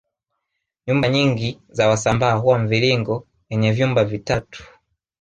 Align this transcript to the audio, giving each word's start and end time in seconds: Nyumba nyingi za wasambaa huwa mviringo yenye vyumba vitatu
Nyumba 0.87 1.07
nyingi 1.09 1.59
za 1.69 1.87
wasambaa 1.89 2.33
huwa 2.33 2.59
mviringo 2.59 3.27
yenye 3.49 3.71
vyumba 3.71 4.03
vitatu 4.03 4.63